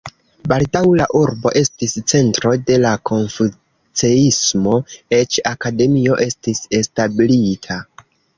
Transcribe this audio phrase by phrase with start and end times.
[0.51, 4.75] Baldaŭ la urbo estis centro de la konfuceismo,
[5.19, 7.79] eĉ akademio estis establita.